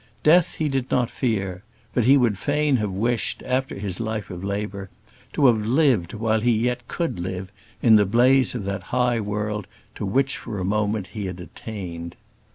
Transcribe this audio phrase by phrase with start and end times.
[0.23, 1.61] Death he did not fear;
[1.93, 4.89] but he would fain have wished, after his life of labour,
[5.33, 7.51] to have lived, while yet he could live,
[7.83, 12.15] in the blaze of that high world to which for a moment he had attained.